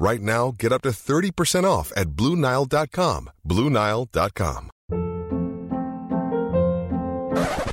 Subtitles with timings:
[0.00, 3.30] Right now, get up to 30% off at BlueNile.com.
[3.46, 4.70] BlueNile.com.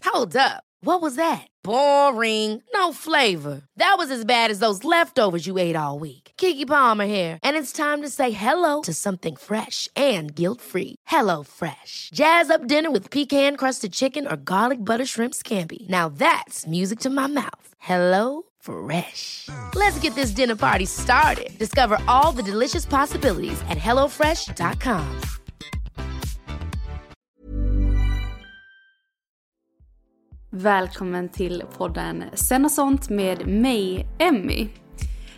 [0.03, 0.63] Hold up.
[0.81, 1.47] What was that?
[1.63, 2.61] Boring.
[2.73, 3.61] No flavor.
[3.77, 6.33] That was as bad as those leftovers you ate all week.
[6.35, 10.95] Kiki Palmer here, and it's time to say hello to something fresh and guilt-free.
[11.07, 12.09] Hello Fresh.
[12.13, 15.87] Jazz up dinner with pecan-crusted chicken or garlic butter shrimp scampi.
[15.87, 17.67] Now that's music to my mouth.
[17.79, 19.49] Hello Fresh.
[19.75, 21.57] Let's get this dinner party started.
[21.59, 25.05] Discover all the delicious possibilities at hellofresh.com.
[30.49, 34.67] Välkommen till podden Sen och sånt med mig, Emmy.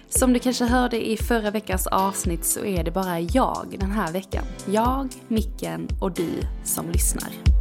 [0.09, 4.11] Som du kanske hörde i förra veckans avsnitt så är det bara jag den här
[4.11, 4.43] veckan.
[4.65, 6.29] Jag, micken och du
[6.63, 7.58] som lyssnar.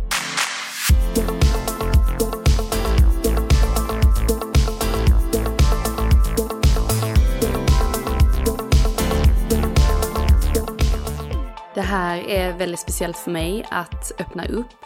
[11.78, 14.84] Det här är väldigt speciellt för mig att öppna upp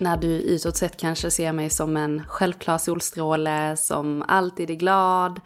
[0.00, 5.40] när du utåt sett kanske ser mig som en självklar solstråle som alltid är glad,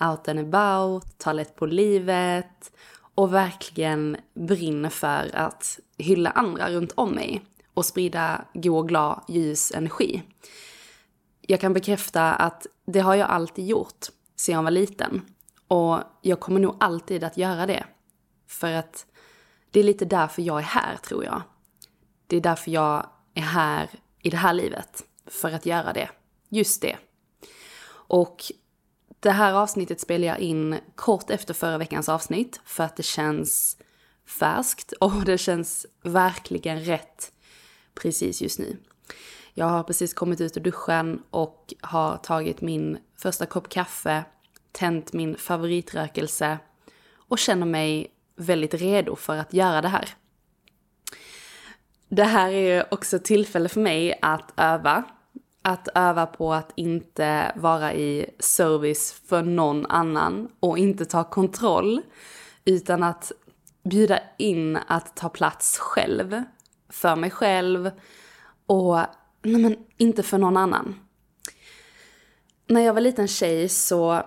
[0.00, 2.72] out and about, tar lätt på livet
[3.14, 9.72] och verkligen brinner för att hylla andra runt om mig och sprida god, glad, ljus
[9.74, 10.22] energi.
[11.40, 15.22] Jag kan bekräfta att det har jag alltid gjort sedan jag var liten
[15.68, 17.84] och jag kommer nog alltid att göra det.
[18.48, 19.06] För att
[19.72, 21.42] det är lite därför jag är här tror jag.
[22.26, 23.90] Det är därför jag är här
[24.22, 25.04] i det här livet.
[25.26, 26.10] För att göra det.
[26.48, 26.96] Just det.
[27.90, 28.42] Och
[29.20, 32.60] det här avsnittet spelar jag in kort efter förra veckans avsnitt.
[32.64, 33.76] För att det känns
[34.26, 37.32] färskt och det känns verkligen rätt
[37.94, 38.76] precis just nu.
[39.54, 44.24] Jag har precis kommit ut ur duschen och har tagit min första kopp kaffe,
[44.72, 46.58] tänt min favoritrökelse
[47.14, 50.08] och känner mig väldigt redo för att göra det här.
[52.08, 55.04] Det här är också ett tillfälle för mig att öva.
[55.62, 62.02] Att öva på att inte vara i service för någon annan och inte ta kontroll.
[62.64, 63.32] Utan att
[63.84, 66.42] bjuda in att ta plats själv.
[66.88, 67.90] För mig själv
[68.66, 68.98] och
[69.42, 71.00] nej men, inte för någon annan.
[72.66, 74.22] När jag var liten tjej så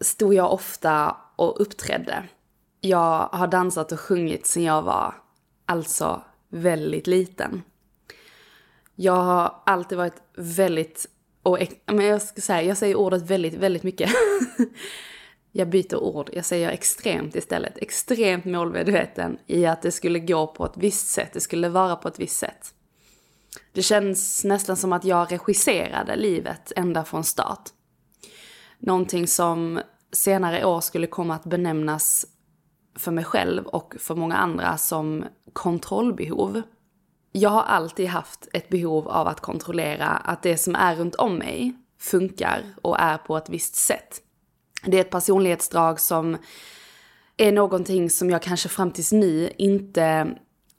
[0.00, 2.24] stod jag ofta och uppträdde.
[2.80, 5.14] Jag har dansat och sjungit sedan jag var
[5.66, 7.62] alltså väldigt liten.
[8.94, 11.06] Jag har alltid varit väldigt,
[11.42, 14.10] och men jag ska säga, jag säger ordet väldigt, väldigt mycket.
[15.52, 17.78] jag byter ord, jag säger extremt istället.
[17.78, 22.08] Extremt målmedveten i att det skulle gå på ett visst sätt, det skulle vara på
[22.08, 22.74] ett visst sätt.
[23.72, 27.68] Det känns nästan som att jag regisserade livet ända från start.
[28.78, 29.80] Någonting som
[30.12, 32.26] senare år skulle komma att benämnas
[33.00, 36.62] för mig själv och för många andra som kontrollbehov.
[37.32, 41.36] Jag har alltid haft ett behov av att kontrollera att det som är runt om
[41.36, 44.20] mig funkar och är på ett visst sätt.
[44.84, 46.36] Det är ett personlighetsdrag som
[47.36, 50.36] är någonting som jag kanske fram tills nu inte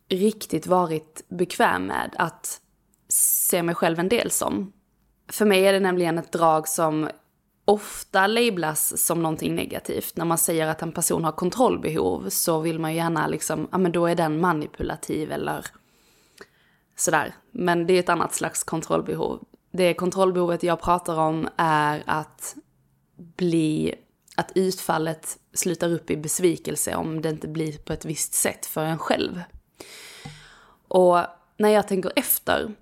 [0.10, 2.62] riktigt varit bekväm med att
[3.10, 4.74] se mig själv en del som.
[5.32, 7.10] För mig är det nämligen ett drag som
[7.72, 10.18] ofta lablas som någonting negativt.
[10.18, 13.78] När man säger att en person har kontrollbehov så vill man ju gärna liksom, ja
[13.78, 15.66] men då är den manipulativ eller
[16.96, 17.36] sådär.
[17.52, 19.44] Men det är ett annat slags kontrollbehov.
[19.72, 22.56] Det kontrollbehovet jag pratar om är att
[23.18, 23.96] bli,
[24.36, 28.84] att utfallet slutar upp i besvikelse om det inte blir på ett visst sätt för
[28.84, 29.42] en själv.
[30.88, 31.18] Och
[31.58, 32.74] när jag tänker efter,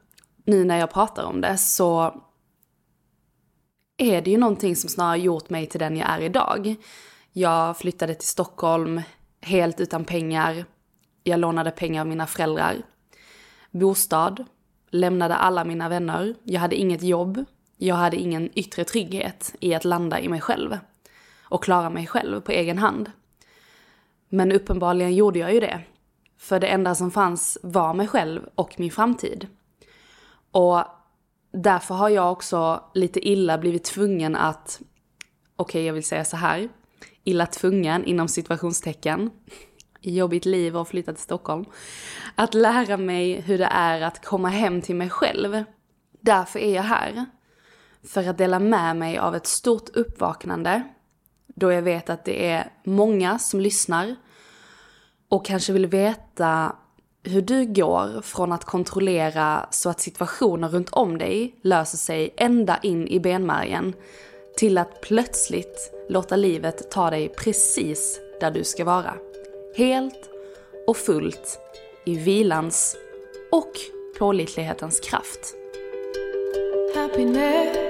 [0.45, 2.21] nu när jag pratar om det, så
[4.00, 6.75] är det ju någonting som snarare gjort mig till den jag är idag.
[7.31, 9.01] Jag flyttade till Stockholm
[9.42, 10.66] helt utan pengar.
[11.24, 12.81] jag lånade pengar av mina föräldrar.
[13.72, 14.46] Bostad,
[14.90, 17.46] lämnade alla mina vänner, jag hade inget jobb,
[17.78, 20.78] jag hade ingen yttre trygghet i att landa i mig själv
[21.42, 23.12] och klara mig själv på egen hand.
[24.30, 25.81] Men uppenbarligen gjorde jag ju det.
[26.38, 29.48] För det enda som fanns var mig själv och min framtid.
[30.52, 30.84] Och
[31.51, 34.81] därför har jag också lite illa blivit tvungen att,
[35.56, 36.69] okej okay, jag vill säga så här,
[37.24, 39.31] illa tvungen inom situationstecken,
[40.01, 41.66] jobbigt liv och flytta till Stockholm,
[42.36, 45.63] att lära mig hur det är att komma hem till mig själv.
[46.22, 47.25] Därför är jag här.
[48.04, 50.84] För att dela med mig av ett stort uppvaknande,
[51.48, 54.16] då jag vet att det är många som lyssnar
[55.30, 56.75] och kanske vill veta
[57.24, 62.80] hur du går från att kontrollera så att situationer runt om dig löser sig ända
[62.83, 63.94] in i benmärgen
[64.57, 69.13] till att plötsligt låta livet ta dig precis där du ska vara.
[69.75, 70.30] Helt
[70.88, 71.60] och fullt
[72.06, 72.95] i vilans
[73.51, 73.71] och
[74.19, 75.56] pålitlighetens kraft.
[76.95, 77.88] Happiness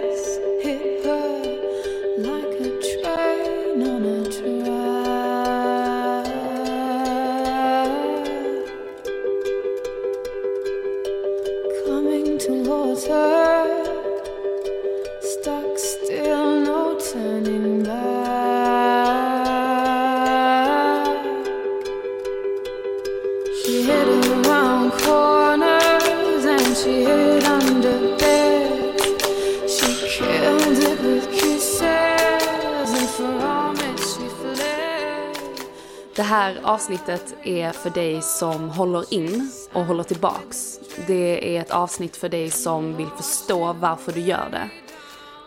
[36.90, 40.80] avsnittet är för dig som håller in och håller tillbaks.
[41.08, 44.70] Det är ett avsnitt för dig som vill förstå varför du gör det.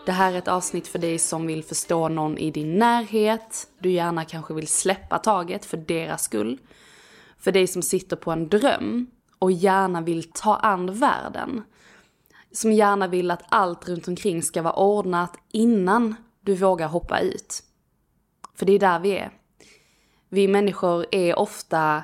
[0.05, 3.67] Det här är ett avsnitt för dig som vill förstå någon i din närhet.
[3.79, 6.59] Du gärna kanske vill släppa taget för deras skull.
[7.37, 9.07] För dig som sitter på en dröm
[9.39, 11.63] och gärna vill ta an världen.
[12.51, 17.63] Som gärna vill att allt runt omkring ska vara ordnat innan du vågar hoppa ut.
[18.55, 19.42] För det är där vi är.
[20.33, 22.03] Vi människor är ofta,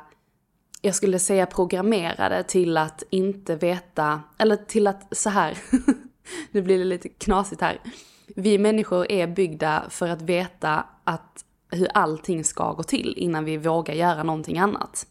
[0.82, 5.58] jag skulle säga programmerade till att inte veta, eller till att så här,
[6.52, 7.80] nu blir det lite knasigt här.
[8.36, 13.58] Vi människor är byggda för att veta att hur allting ska gå till innan vi
[13.58, 15.08] vågar göra någonting annat.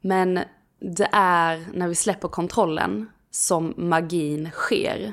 [0.00, 0.40] Men
[0.80, 5.12] det är när vi släpper kontrollen som magin sker.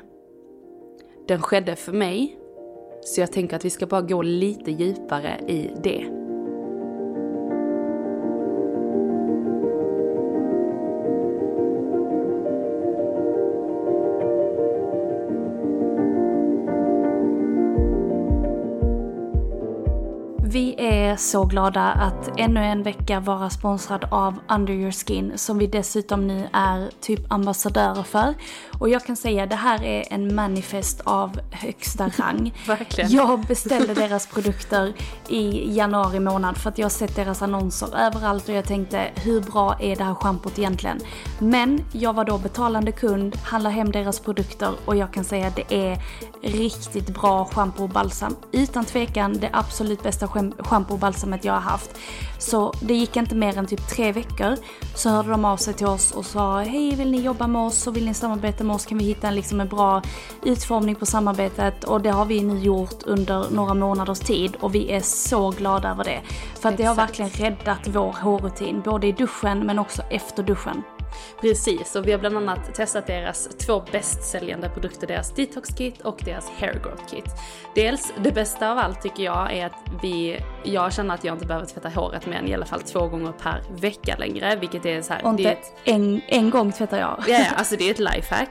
[1.27, 2.39] Den skedde för mig,
[3.05, 6.26] så jag tänker att vi ska bara gå lite djupare i det.
[21.07, 25.67] Är så glada att ännu en vecka vara sponsrad av Under Your Skin som vi
[25.67, 28.33] dessutom nu är typ ambassadörer för.
[28.79, 32.53] Och jag kan säga det här är en manifest av högsta rang.
[32.67, 33.11] Verkligen.
[33.11, 34.93] Jag beställde deras produkter
[35.27, 39.41] i januari månad för att jag har sett deras annonser överallt och jag tänkte hur
[39.41, 40.99] bra är det här schampot egentligen?
[41.39, 45.55] Men jag var då betalande kund, handlade hem deras produkter och jag kan säga att
[45.55, 46.01] det är
[46.41, 48.35] riktigt bra schampo och balsam.
[48.51, 50.27] Utan tvekan det absolut bästa
[50.59, 51.97] schampo balsamet jag har haft.
[52.37, 54.55] Så det gick inte mer än typ tre veckor
[54.95, 57.87] så hörde de av sig till oss och sa hej vill ni jobba med oss
[57.87, 60.01] och vill ni samarbeta med oss kan vi hitta en, liksom en bra
[60.43, 64.91] utformning på samarbetet och det har vi nu gjort under några månaders tid och vi
[64.91, 66.21] är så glada över det.
[66.59, 70.83] För att det har verkligen räddat vår hårrutin både i duschen men också efter duschen.
[71.41, 76.21] Precis, och vi har bland annat testat deras två bästsäljande produkter, deras detox kit och
[76.25, 77.25] deras hair growth kit.
[77.75, 81.45] Dels, det bästa av allt tycker jag är att vi, jag känner att jag inte
[81.45, 85.01] behöver tvätta håret mer än i alla fall två gånger per vecka längre, vilket är
[85.01, 85.25] så här.
[85.25, 87.23] Och inte ett, en, en gång tvättar jag.
[87.27, 88.49] Ja, ja, alltså det är ett lifehack.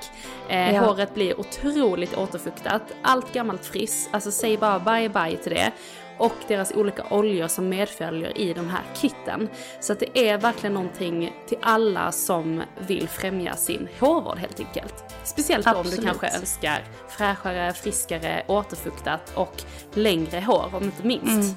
[0.49, 0.81] Eh, Ja.
[0.81, 5.73] Håret blir otroligt återfuktat, allt gammalt friss, alltså säg bara bye bye till det.
[6.19, 9.49] Och deras olika oljor som medföljer i de här kitten.
[9.81, 15.05] Så att det är verkligen någonting till alla som vill främja sin hårvård helt enkelt.
[15.25, 16.07] Speciellt då om du Absolut.
[16.07, 19.63] kanske önskar fräschare, friskare, återfuktat och
[19.95, 21.57] längre hår om inte minst.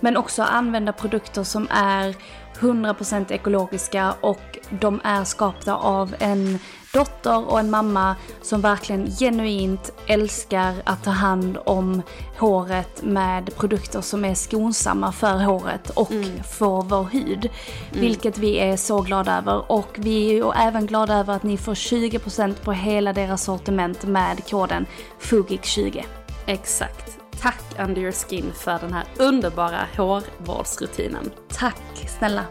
[0.00, 2.16] Men också använda produkter som är
[2.58, 6.58] 100% ekologiska och de är skapta av en
[6.92, 12.02] dotter och en mamma som verkligen genuint älskar att ta hand om
[12.38, 16.12] håret med produkter som är skonsamma för håret och
[16.58, 17.50] för vår hud.
[17.92, 21.56] Vilket vi är så glada över och vi är ju även glada över att ni
[21.56, 24.86] får 20% på hela deras sortiment med koden
[25.20, 26.04] FUGIK20.
[26.46, 27.18] Exakt.
[27.40, 31.30] Tack Under Your Skin för den här underbara hårvårdsrutinen.
[31.48, 32.44] Tack snälla!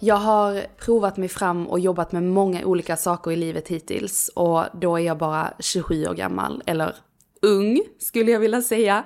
[0.00, 4.64] Jag har provat mig fram och jobbat med många olika saker i livet hittills och
[4.72, 6.96] då är jag bara 27 år gammal, eller
[7.42, 9.04] ung skulle jag vilja säga.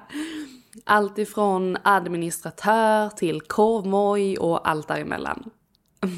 [0.84, 5.50] Allt ifrån administratör till korvmoj och allt däremellan.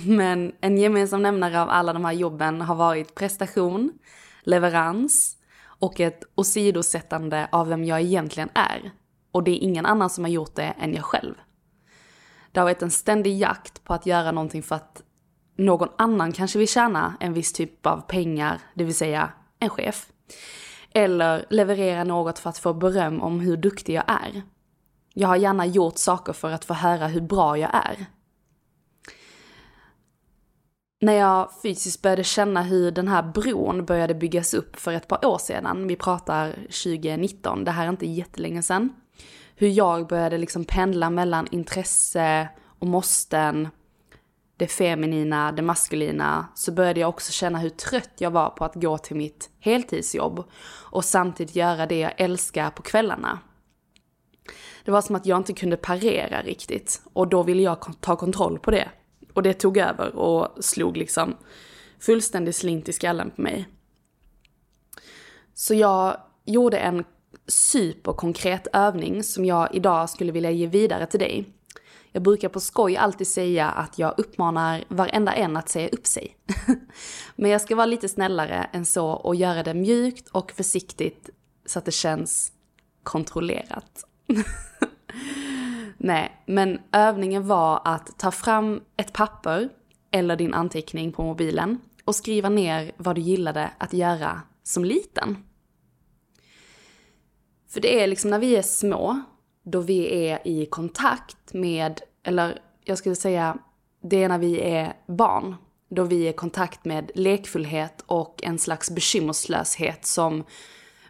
[0.06, 3.92] Men en gemensam nämnare av alla de här jobben har varit prestation,
[4.42, 5.36] leverans
[5.78, 8.90] och ett åsidosättande av vem jag egentligen är.
[9.32, 11.34] Och det är ingen annan som har gjort det än jag själv.
[12.54, 15.02] Det har varit en ständig jakt på att göra någonting för att
[15.56, 20.06] någon annan kanske vill tjäna en viss typ av pengar, det vill säga en chef.
[20.90, 24.42] Eller leverera något för att få beröm om hur duktig jag är.
[25.14, 28.06] Jag har gärna gjort saker för att få höra hur bra jag är.
[31.00, 35.26] När jag fysiskt började känna hur den här bron började byggas upp för ett par
[35.26, 38.92] år sedan, vi pratar 2019, det här är inte jättelänge sedan,
[39.56, 43.68] hur jag började liksom pendla mellan intresse och måsten,
[44.56, 48.74] det feminina, det maskulina, så började jag också känna hur trött jag var på att
[48.74, 50.44] gå till mitt heltidsjobb
[50.90, 53.38] och samtidigt göra det jag älskar på kvällarna.
[54.84, 58.58] Det var som att jag inte kunde parera riktigt och då ville jag ta kontroll
[58.58, 58.88] på det.
[59.34, 61.36] Och det tog över och slog liksom
[62.00, 63.68] fullständigt slint i skallen på mig.
[65.54, 67.04] Så jag gjorde en
[67.46, 71.44] superkonkret övning som jag idag skulle vilja ge vidare till dig.
[72.12, 76.36] Jag brukar på skoj alltid säga att jag uppmanar varenda en att säga upp sig.
[77.36, 81.30] Men jag ska vara lite snällare än så och göra det mjukt och försiktigt
[81.66, 82.52] så att det känns
[83.02, 84.04] kontrollerat.
[85.96, 89.68] Nej, men övningen var att ta fram ett papper
[90.10, 95.36] eller din anteckning på mobilen och skriva ner vad du gillade att göra som liten.
[97.74, 99.22] För det är liksom när vi är små,
[99.62, 103.58] då vi är i kontakt med, eller jag skulle säga,
[104.02, 105.56] det är när vi är barn,
[105.88, 110.44] då vi är i kontakt med lekfullhet och en slags bekymmerslöshet som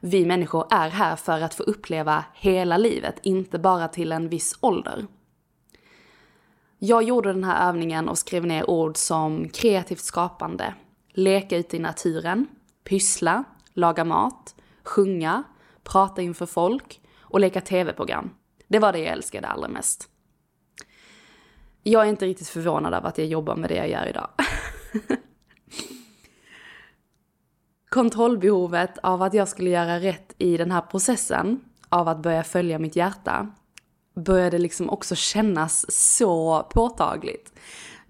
[0.00, 4.58] vi människor är här för att få uppleva hela livet, inte bara till en viss
[4.60, 5.06] ålder.
[6.78, 10.74] Jag gjorde den här övningen och skrev ner ord som kreativt skapande,
[11.12, 12.46] leka ute i naturen,
[12.84, 13.44] pyssla,
[13.74, 15.44] laga mat, sjunga,
[15.84, 18.30] prata inför folk och leka tv-program.
[18.68, 20.08] Det var det jag älskade allra mest.
[21.82, 24.28] Jag är inte riktigt förvånad över att jag jobbar med det jag gör idag.
[27.88, 32.78] Kontrollbehovet av att jag skulle göra rätt i den här processen, av att börja följa
[32.78, 33.50] mitt hjärta,
[34.14, 37.52] började liksom också kännas så påtagligt.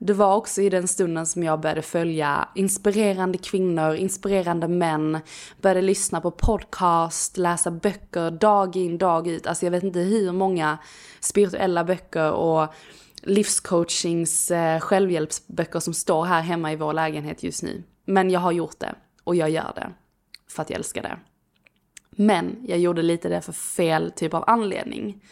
[0.06, 5.18] Det var också i den stunden som jag började följa inspirerande kvinnor, inspirerande män,
[5.60, 9.46] började lyssna på podcast, läsa böcker dag in, dag ut.
[9.46, 10.78] Alltså jag vet inte hur många
[11.20, 12.74] spirituella böcker och
[13.22, 17.82] livscoachings eh, självhjälpsböcker som står här hemma i vår lägenhet just nu.
[18.04, 18.94] Men jag har gjort det
[19.24, 19.90] och jag gör det
[20.48, 21.18] för att jag älskar det.
[22.10, 25.24] Men jag gjorde lite det för fel typ av anledning.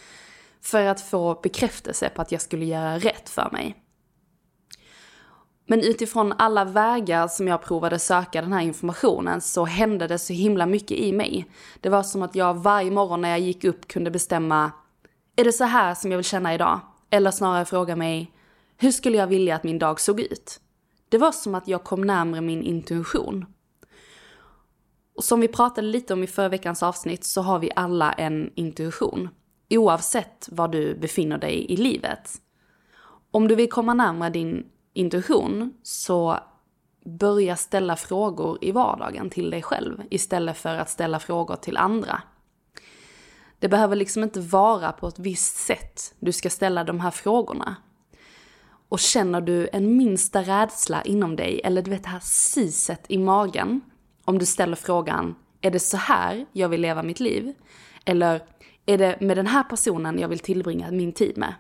[0.60, 3.81] För att få bekräftelse på att jag skulle göra rätt för mig.
[5.66, 10.32] Men utifrån alla vägar som jag provade söka den här informationen så hände det så
[10.32, 11.46] himla mycket i mig.
[11.80, 14.72] Det var som att jag varje morgon när jag gick upp kunde bestämma,
[15.36, 16.80] är det så här som jag vill känna idag?
[17.10, 18.32] Eller snarare fråga mig,
[18.76, 20.60] hur skulle jag vilja att min dag såg ut?
[21.08, 23.46] Det var som att jag kom närmre min intuition.
[25.16, 28.50] Och som vi pratade lite om i förra veckans avsnitt så har vi alla en
[28.54, 29.28] intuition.
[29.70, 32.30] Oavsett var du befinner dig i livet.
[33.30, 36.38] Om du vill komma närmare din intuition så
[37.04, 42.22] börja ställa frågor i vardagen till dig själv istället för att ställa frågor till andra.
[43.58, 47.76] Det behöver liksom inte vara på ett visst sätt du ska ställa de här frågorna.
[48.88, 53.18] Och känner du en minsta rädsla inom dig, eller du vet det här siset i
[53.18, 53.80] magen,
[54.24, 57.54] om du ställer frågan, är det så här jag vill leva mitt liv?
[58.04, 58.42] Eller
[58.86, 61.54] är det med den här personen jag vill tillbringa min tid med?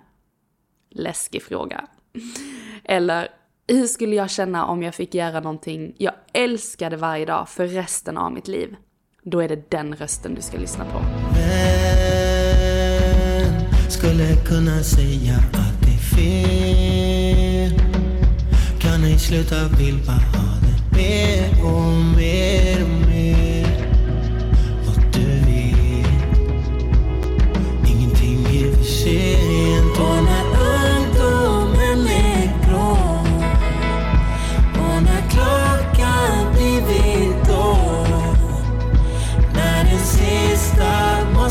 [0.90, 1.88] Läskig fråga.
[2.84, 3.28] Eller
[3.68, 8.16] hur skulle jag känna om jag fick göra någonting jag älskade varje dag för resten
[8.16, 8.76] av mitt liv?
[9.22, 11.00] Då är det den rösten du ska lyssna på.
[11.34, 12.30] Vem
[13.90, 17.78] skulle kunna säga att det är fel?
[18.80, 22.71] Kan ej sluta, vill bara ha det mer och mer.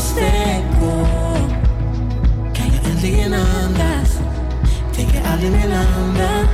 [0.02, 1.06] Måste gå
[2.54, 4.18] kan jag äntligen andas
[4.94, 6.48] Tänker aldrig mer landa.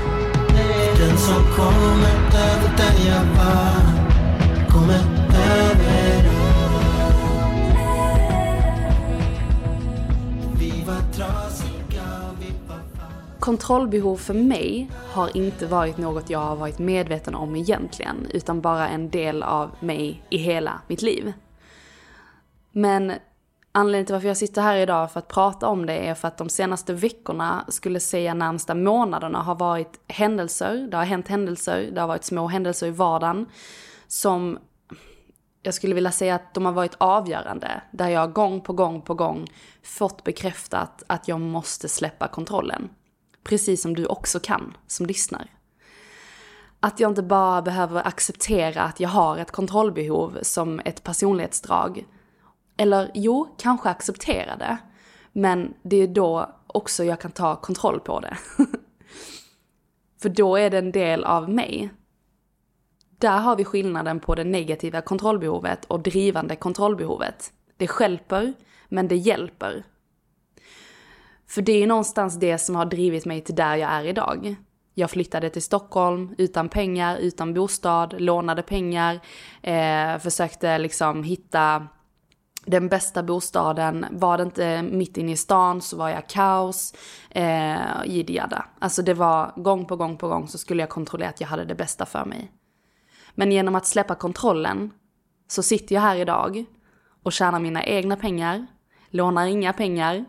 [0.99, 3.99] Den som kommer över den jag var
[4.71, 5.01] kommer
[5.35, 6.29] över
[10.59, 12.79] Vi var trasiga, vi var
[13.41, 18.89] Kontrollbehov för mig har inte varit något jag har varit medveten om egentligen, utan bara
[18.89, 21.33] en del av mig i hela mitt liv.
[22.73, 23.13] Men
[23.79, 26.39] anledningen till varför jag sitter här idag för att prata om det är för att
[26.39, 32.01] de senaste veckorna, skulle säga närmsta månaderna, har varit händelser, det har hänt händelser, det
[32.01, 33.47] har varit små händelser i vardagen
[34.07, 34.59] som
[35.63, 37.83] jag skulle vilja säga att de har varit avgörande.
[37.93, 39.47] Där jag gång på gång på gång
[39.83, 42.91] fått bekräftat att jag måste släppa kontrollen.
[43.45, 45.47] Precis som du också kan, som lyssnar.
[46.81, 52.05] Att jag inte bara behöver acceptera att jag har ett kontrollbehov som ett personlighetsdrag.
[52.79, 54.79] Eller jo, kanske acceptera det.
[55.33, 58.37] Men det är då också jag kan ta kontroll på det.
[60.23, 61.91] För då är det en del av mig.
[63.19, 67.53] Där har vi skillnaden på det negativa kontrollbehovet och drivande kontrollbehovet.
[67.77, 68.55] Det skälper,
[68.89, 69.85] men det hjälper.
[71.47, 74.57] För det är någonstans det som har drivit mig till där jag är idag.
[74.95, 79.21] Jag flyttade till Stockholm utan pengar, utan bostad, lånade pengar,
[79.63, 81.89] eh, försökte liksom hitta
[82.69, 84.07] den bästa bostaden.
[84.11, 86.95] Var det inte mitt inne i stan så var jag kaos,
[87.31, 88.65] eh, Jiddiada.
[88.79, 91.65] Alltså det var gång på gång på gång så skulle jag kontrollera att jag hade
[91.65, 92.53] det bästa för mig.
[93.35, 94.91] Men genom att släppa kontrollen
[95.49, 96.65] så sitter jag här idag
[97.23, 98.67] och tjänar mina egna pengar,
[99.11, 100.25] lånar inga pengar.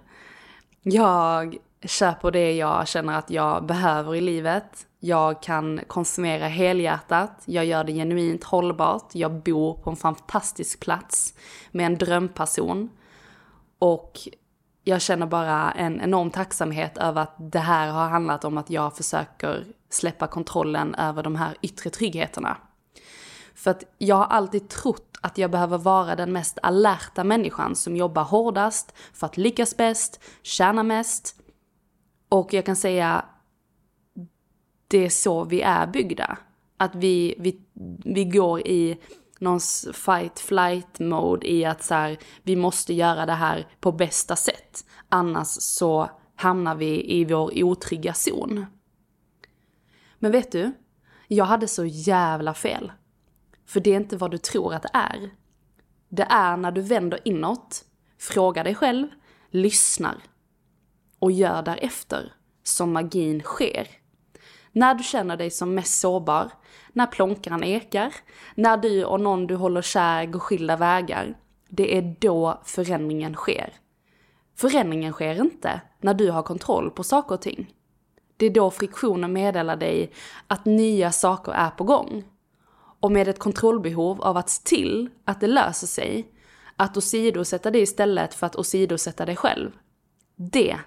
[0.82, 4.86] Jag köper det jag känner att jag behöver i livet.
[5.00, 11.34] Jag kan konsumera helhjärtat, jag gör det genuint hållbart, jag bor på en fantastisk plats
[11.72, 12.90] med en drömperson.
[13.80, 14.20] Och
[14.84, 18.98] jag känner bara en enorm tacksamhet över att det här har handlat om att jag
[18.98, 22.58] försöker släppa kontrollen över de här yttre tryggheterna.
[23.56, 27.96] För att jag har alltid trott att jag behöver vara den mest alerta människan som
[27.96, 31.36] jobbar hårdast för att lyckas bäst, tjäna mest.
[32.30, 33.26] Och jag kan säga,
[34.90, 36.38] det är så vi är byggda.
[36.78, 37.62] Att vi, vi,
[38.06, 38.98] vi går i
[39.40, 39.60] någon
[39.94, 44.86] fight flight mode i att så här, vi måste göra det här på bästa sätt.
[45.10, 48.66] Annars så hamnar vi i vår otrygga zon.
[50.20, 50.72] Men vet du?
[51.28, 52.92] Jag hade så jävla fel.
[53.66, 55.30] För det är inte vad du tror att det är.
[56.10, 57.86] Det är när du vänder inåt,
[58.20, 59.08] frågar dig själv,
[59.50, 60.18] lyssnar
[61.20, 63.88] och gör därefter som magin sker.
[64.72, 66.52] När du känner dig som mest sårbar,
[66.94, 68.14] när plånkan ekar,
[68.56, 71.38] när du och någon du håller kär går skilda vägar.
[71.70, 73.74] Det är då förändringen sker.
[74.56, 77.74] Förändringen sker inte när du har kontroll på saker och ting.
[78.38, 80.12] Det är då friktionen meddelar dig
[80.48, 82.24] att nya saker är på gång
[83.00, 86.28] och med ett kontrollbehov av att se till att det löser sig,
[86.76, 89.72] att åsidosätta det istället för att åsidosätta dig själv.
[90.36, 90.78] Det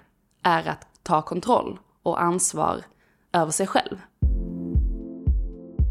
[0.43, 2.81] är att ta kontroll och ansvar
[3.33, 4.01] över sig själv.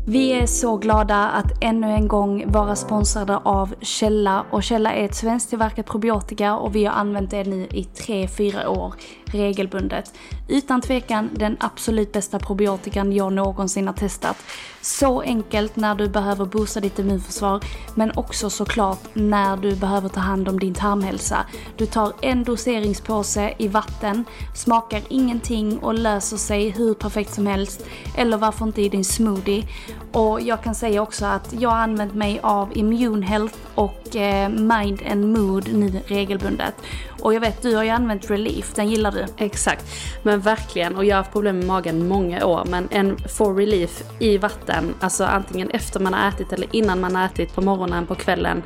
[0.06, 4.44] Vi är så glada att ännu en gång vara sponsrade av Källa.
[4.50, 8.94] Och Källa är ett svensktillverkat probiotika och vi har använt det nu i 3-4 år
[9.32, 10.14] regelbundet.
[10.48, 14.36] Utan tvekan den absolut bästa probiotikan jag någonsin har testat.
[14.80, 20.20] Så enkelt när du behöver boosta ditt immunförsvar men också såklart när du behöver ta
[20.20, 21.46] hand om din tarmhälsa.
[21.76, 27.84] Du tar en doseringspåse i vatten, smakar ingenting och löser sig hur perfekt som helst.
[28.16, 29.64] Eller varför inte i din smoothie.
[30.12, 34.48] Och jag kan säga också att jag har använt mig av Immune Health och eh,
[34.48, 36.74] Mind and Mood nu regelbundet.
[37.22, 39.26] Och jag vet, du har ju använt Relief, den gillar du.
[39.36, 39.84] Exakt,
[40.22, 40.96] men verkligen.
[40.96, 42.64] Och jag har haft problem med magen många år.
[42.70, 47.16] Men en for relief i vatten, alltså antingen efter man har ätit eller innan man
[47.16, 48.62] har ätit på morgonen, på kvällen.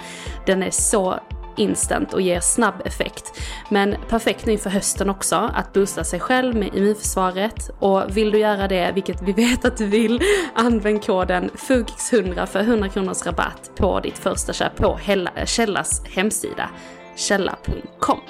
[0.47, 1.21] Den är så
[1.57, 3.41] instant och ger snabb effekt.
[3.71, 7.71] Men perfekt nu inför hösten också, att boosta sig själv med immunförsvaret.
[7.79, 10.21] Och vill du göra det, vilket vi vet att du vill,
[10.55, 15.01] använd koden FUGX100 för 100 kronors rabatt på ditt första köp på
[15.47, 16.71] Källas hemsida
[17.17, 18.21] källa.com.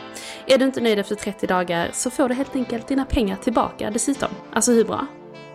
[0.47, 3.91] Är du inte nöjd efter 30 dagar så får du helt enkelt dina pengar tillbaka
[3.91, 4.29] dessutom.
[4.53, 5.07] Alltså hur bra?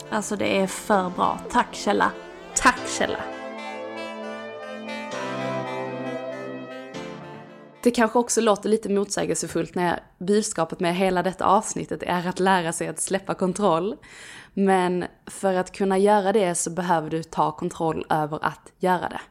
[0.10, 1.40] Alltså det är för bra.
[1.52, 2.12] Tack Källa.
[2.56, 3.41] Tack Källa!
[7.84, 12.74] Det kanske också låter lite motsägelsefullt när budskapet med hela detta avsnittet är att lära
[12.74, 13.96] sig att släppa kontroll.
[14.54, 19.22] Men för att kunna göra det så behöver du ta kontroll över att göra det.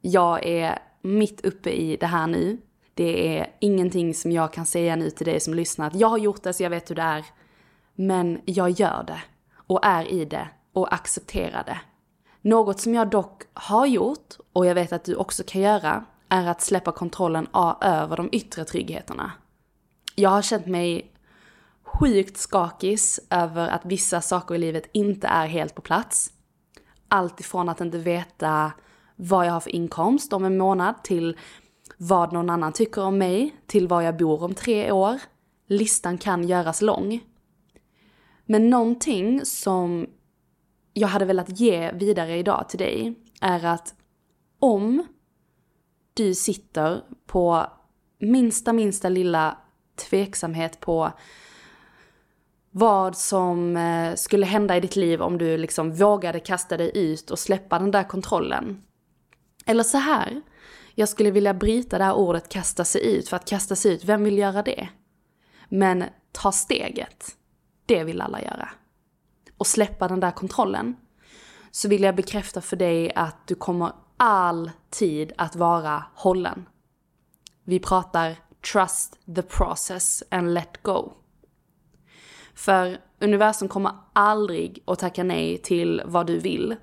[0.00, 2.58] Jag är mitt uppe i det här nu.
[2.94, 6.18] Det är ingenting som jag kan säga nu till dig som lyssnar att jag har
[6.18, 7.24] gjort det så jag vet hur det är.
[7.94, 9.22] Men jag gör det
[9.56, 11.80] och är i det och accepterar det.
[12.40, 16.46] Något som jag dock har gjort, och jag vet att du också kan göra, är
[16.46, 17.46] att släppa kontrollen
[17.80, 19.32] över de yttre tryggheterna.
[20.14, 21.12] Jag har känt mig
[21.84, 26.32] sjukt skakis över att vissa saker i livet inte är helt på plats.
[27.08, 28.72] Allt ifrån att inte veta
[29.16, 31.38] vad jag har för inkomst om en månad till
[31.96, 35.20] vad någon annan tycker om mig, till var jag bor om tre år.
[35.66, 37.20] Listan kan göras lång.
[38.46, 40.06] Men någonting som
[40.92, 43.94] jag hade velat ge vidare idag till dig är att
[44.58, 45.06] om
[46.14, 47.66] du sitter på
[48.18, 49.58] minsta, minsta lilla
[49.96, 51.12] tveksamhet på
[52.70, 57.30] vad som eh, skulle hända i ditt liv om du liksom vågade kasta dig ut
[57.30, 58.82] och släppa den där kontrollen.
[59.66, 60.42] Eller så här,
[60.94, 64.04] jag skulle vilja bryta det här ordet kasta sig ut, för att kasta sig ut,
[64.04, 64.88] vem vill göra det?
[65.68, 67.36] Men ta steget,
[67.86, 68.68] det vill alla göra.
[69.58, 70.96] Och släppa den där kontrollen.
[71.70, 76.68] Så vill jag bekräfta för dig att du kommer alltid att vara hållen.
[77.64, 78.36] Vi pratar
[78.72, 81.12] trust the process and let go.
[82.54, 86.76] För universum kommer aldrig att tacka nej till vad du vill.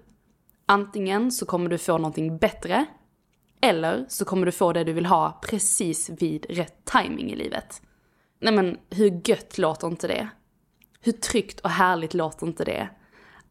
[0.65, 2.86] Antingen så kommer du få någonting bättre,
[3.62, 7.82] eller så kommer du få det du vill ha precis vid rätt timing i livet.
[8.39, 10.30] Nej men hur gött låter inte det?
[11.02, 12.89] Hur tryggt och härligt låter inte det?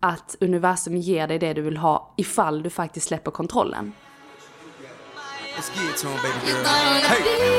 [0.03, 3.93] Att universum ger dig det du vill ha ifall du faktiskt släpper kontrollen.
[7.09, 7.51] Hey,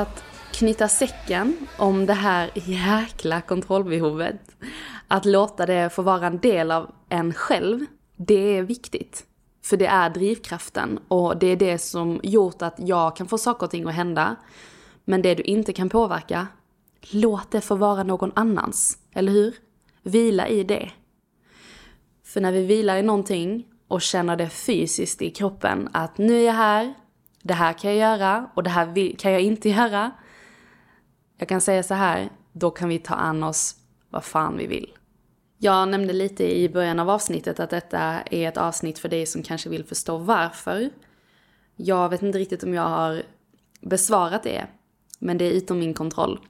[0.00, 4.56] att knyta säcken om det här jäkla kontrollbehovet,
[5.08, 9.26] att låta det få vara en del av en själv, det är viktigt.
[9.64, 13.66] För det är drivkraften och det är det som gjort att jag kan få saker
[13.66, 14.36] och ting att hända.
[15.04, 16.46] Men det du inte kan påverka,
[17.10, 18.98] låt det få vara någon annans.
[19.14, 19.54] Eller hur?
[20.02, 20.90] Vila i det.
[22.24, 26.46] För när vi vilar i någonting och känner det fysiskt i kroppen att nu är
[26.46, 26.94] jag här,
[27.42, 30.10] det här kan jag göra och det här kan jag inte göra.
[31.36, 33.76] Jag kan säga så här, då kan vi ta an oss
[34.10, 34.92] vad fan vi vill.
[35.58, 39.42] Jag nämnde lite i början av avsnittet att detta är ett avsnitt för dig som
[39.42, 40.90] kanske vill förstå varför.
[41.76, 43.22] Jag vet inte riktigt om jag har
[43.80, 44.66] besvarat det,
[45.18, 46.40] men det är utom min kontroll.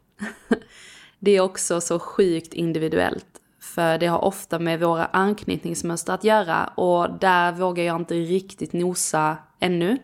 [1.18, 6.66] det är också så sjukt individuellt, för det har ofta med våra anknytningsmönster att göra
[6.66, 9.98] och där vågar jag inte riktigt nosa ännu.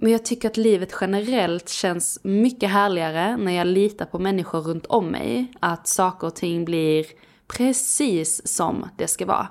[0.00, 4.86] Men jag tycker att livet generellt känns mycket härligare när jag litar på människor runt
[4.86, 5.52] om mig.
[5.60, 7.06] Att saker och ting blir
[7.46, 9.48] precis som det ska vara.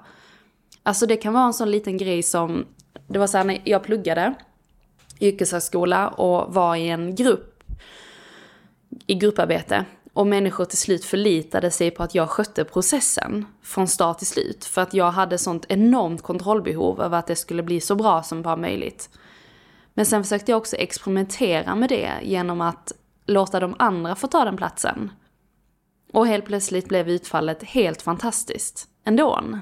[0.84, 2.66] Alltså det kan vara en sån liten grej som,
[3.08, 4.34] det var så här när jag pluggade
[5.20, 7.64] yrkeshögskola och var i en grupp,
[9.08, 9.86] i grupparbete.
[10.14, 14.66] Och människor till slut förlitade sig på att jag skötte processen från start till slut.
[14.66, 18.42] För att jag hade sånt enormt kontrollbehov över att det skulle bli så bra som
[18.42, 19.10] bara möjligt.
[19.98, 22.92] Men sen försökte jag också experimentera med det genom att
[23.26, 25.12] låta de andra få ta den platsen.
[26.14, 28.88] Och helt plötsligt blev utfallet helt fantastiskt.
[29.04, 29.60] Ändå.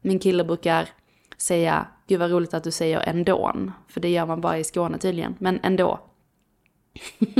[0.00, 0.88] Min kille brukar
[1.36, 3.72] säga, gud vad roligt att du säger ändå.
[3.88, 6.00] För det gör man bara i Skåne tydligen, men ändå.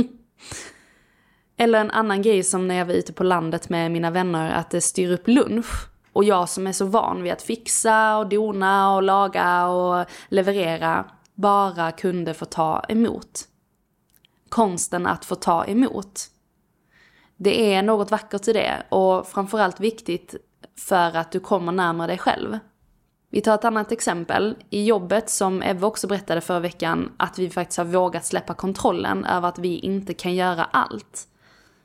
[1.57, 4.69] Eller en annan grej som när jag var ute på landet med mina vänner, att
[4.69, 5.87] det styr upp lunch.
[6.13, 11.05] Och jag som är så van vid att fixa och dona och laga och leverera,
[11.35, 13.47] bara kunde få ta emot.
[14.49, 16.27] Konsten att få ta emot.
[17.37, 20.35] Det är något vackert i det och framförallt viktigt
[20.77, 22.59] för att du kommer närmare dig själv.
[23.29, 24.55] Vi tar ett annat exempel.
[24.69, 29.25] I jobbet som Eva också berättade förra veckan att vi faktiskt har vågat släppa kontrollen
[29.25, 31.27] över att vi inte kan göra allt.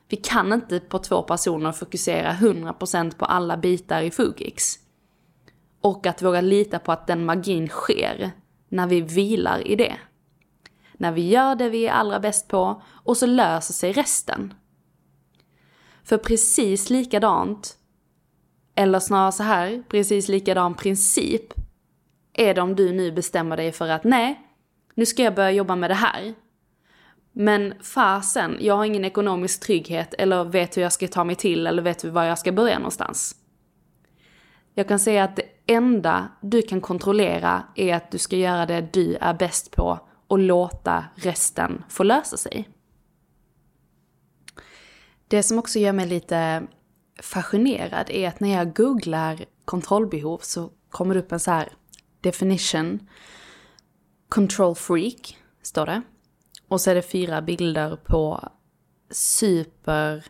[0.08, 4.78] Vi kan inte på två personer fokusera 100% på alla bitar i Fugix.
[5.80, 8.30] Och att våga lita på att den magin sker
[8.76, 9.96] när vi vilar i det.
[10.92, 14.54] När vi gör det vi är allra bäst på och så löser sig resten.
[16.04, 17.76] För precis likadant,
[18.74, 21.54] eller snarare så här, precis likadan princip
[22.32, 24.40] är det om du nu bestämmer dig för att nej,
[24.94, 26.34] nu ska jag börja jobba med det här.
[27.32, 31.66] Men fasen, jag har ingen ekonomisk trygghet eller vet hur jag ska ta mig till
[31.66, 33.36] eller vet var jag ska börja någonstans.
[34.74, 38.88] Jag kan säga att det enda du kan kontrollera är att du ska göra det
[38.92, 42.68] du är bäst på och låta resten få lösa sig.
[45.28, 46.66] Det som också gör mig lite
[47.22, 51.68] fascinerad är att när jag googlar kontrollbehov så kommer det upp en så här
[52.20, 53.08] definition.
[54.28, 56.02] Control freak, står det.
[56.68, 58.48] Och så är det fyra bilder på
[59.10, 60.24] super,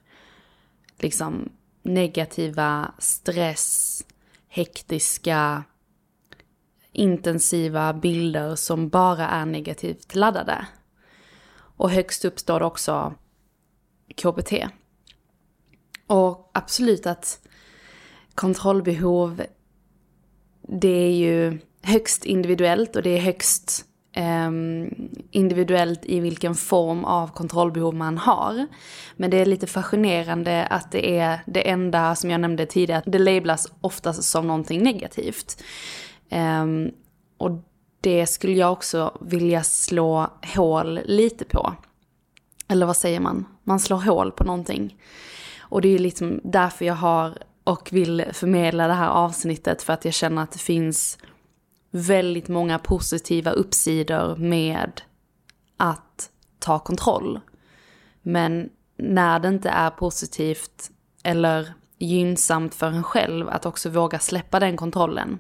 [0.99, 4.03] liksom negativa, stress,
[4.57, 5.65] hektiska,
[6.93, 10.67] intensiva bilder som bara är negativt laddade.
[11.55, 13.15] Och högst upp står det också
[14.17, 14.53] KBT.
[16.07, 17.49] Och absolut att
[18.35, 19.43] kontrollbehov,
[20.63, 23.85] det är ju högst individuellt och det är högst
[24.19, 24.91] Ehm,
[25.31, 28.67] individuellt i vilken form av kontrollbehov man har.
[29.17, 33.19] Men det är lite fascinerande att det är det enda som jag nämnde tidigare, det
[33.19, 35.63] lablas oftast som någonting negativt.
[36.29, 36.91] Ehm,
[37.39, 37.51] och
[38.01, 41.75] det skulle jag också vilja slå hål lite på.
[42.69, 43.45] Eller vad säger man?
[43.65, 44.97] Man slår hål på någonting.
[45.61, 49.93] Och det är ju liksom därför jag har och vill förmedla det här avsnittet för
[49.93, 51.19] att jag känner att det finns
[51.91, 55.01] väldigt många positiva uppsidor med
[55.77, 57.41] att ta kontroll.
[58.23, 60.91] Men när det inte är positivt
[61.23, 65.39] eller gynnsamt för en själv att också våga släppa den kontrollen.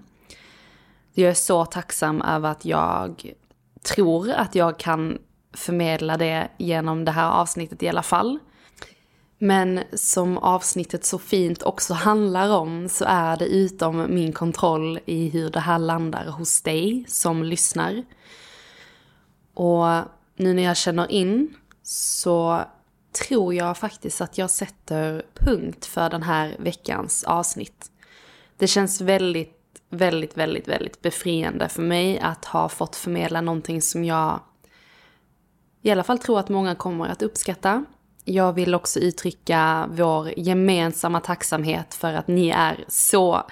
[1.13, 3.33] Jag är så tacksam över att jag
[3.83, 5.19] tror att jag kan
[5.53, 8.39] förmedla det genom det här avsnittet i alla fall.
[9.38, 15.29] Men som avsnittet så fint också handlar om så är det utom min kontroll i
[15.29, 18.05] hur det här landar hos dig som lyssnar.
[19.55, 19.87] Och
[20.37, 22.64] nu när jag känner in så
[23.29, 27.90] tror jag faktiskt att jag sätter punkt för den här veckans avsnitt.
[28.57, 34.05] Det känns väldigt, väldigt, väldigt, väldigt befriande för mig att ha fått förmedla någonting som
[34.05, 34.40] jag
[35.83, 37.85] i alla fall tror att många kommer att uppskatta.
[38.29, 43.43] Jag vill också uttrycka vår gemensamma tacksamhet för att ni är så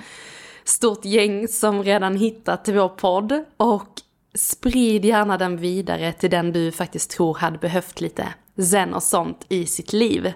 [0.64, 3.44] stort gäng som redan hittat till vår podd.
[3.56, 3.88] Och
[4.34, 8.28] sprid gärna den vidare till den du faktiskt tror hade behövt lite
[8.70, 10.32] zen och sånt i sitt liv.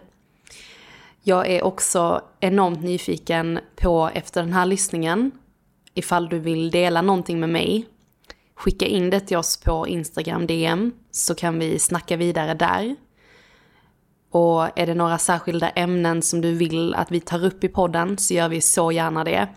[1.22, 5.31] Jag är också enormt nyfiken på efter den här lyssningen,
[5.94, 7.87] ifall du vill dela någonting med mig,
[8.55, 12.96] skicka in det till oss på Instagram DM så kan vi snacka vidare där.
[14.30, 18.18] Och är det några särskilda ämnen som du vill att vi tar upp i podden
[18.18, 19.48] så gör vi så gärna det.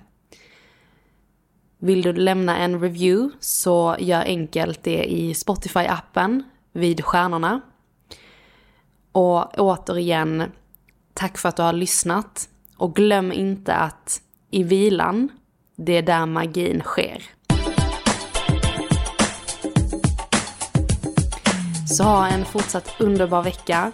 [1.80, 7.62] Vill du lämna en review så gör enkelt det i Spotify-appen vid stjärnorna.
[9.12, 10.44] Och återigen,
[11.14, 12.50] tack för att du har lyssnat.
[12.78, 15.30] Och glöm inte att i vilan,
[15.76, 17.24] det är där magin sker.
[21.88, 23.92] Så ha en fortsatt underbar vecka.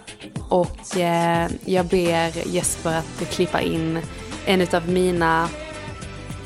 [0.48, 3.98] Och eh, jag ber Jesper att klippa in
[4.46, 5.48] en av mina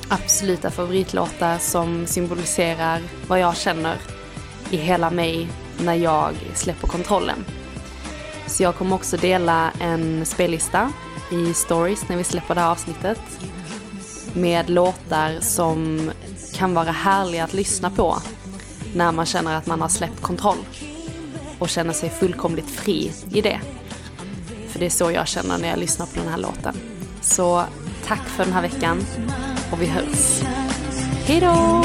[0.09, 3.97] absoluta favoritlåtar som symboliserar vad jag känner
[4.71, 5.49] i hela mig
[5.81, 7.45] när jag släpper kontrollen.
[8.47, 10.93] Så jag kommer också dela en spellista
[11.33, 13.21] i stories när vi släpper det här avsnittet.
[14.35, 16.11] Med låtar som
[16.55, 18.17] kan vara härliga att lyssna på
[18.95, 20.59] när man känner att man har släppt kontroll
[21.59, 23.61] och känner sig fullkomligt fri i det.
[24.73, 26.75] För det är så jag känner när jag lyssnar på den här låten.
[27.21, 27.65] Så
[28.07, 29.05] tack för den här veckan
[29.73, 30.43] och vi hörs.
[31.27, 31.85] Hejdå!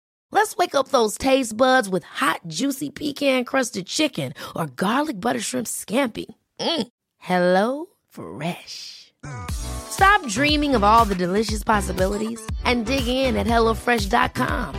[0.31, 5.67] Let's wake up those taste buds with hot, juicy pecan-crusted chicken or garlic butter shrimp
[5.67, 6.25] scampi.
[6.59, 6.87] Mm.
[7.17, 9.13] Hello Fresh.
[9.51, 14.75] Stop dreaming of all the delicious possibilities and dig in at HelloFresh.com.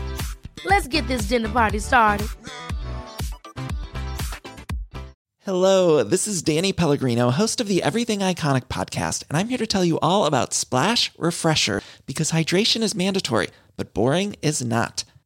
[0.65, 2.29] Let's get this dinner party started.
[5.45, 9.67] Hello, this is Danny Pellegrino, host of the Everything Iconic podcast, and I'm here to
[9.67, 15.03] tell you all about Splash Refresher because hydration is mandatory, but boring is not.